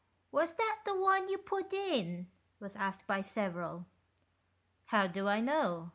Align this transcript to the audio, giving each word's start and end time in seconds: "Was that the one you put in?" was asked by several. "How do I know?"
"Was 0.31 0.55
that 0.55 0.79
the 0.83 0.99
one 0.99 1.29
you 1.29 1.37
put 1.37 1.71
in?" 1.73 2.25
was 2.59 2.75
asked 2.75 3.05
by 3.05 3.21
several. 3.21 3.85
"How 4.87 5.05
do 5.05 5.27
I 5.27 5.39
know?" 5.41 5.89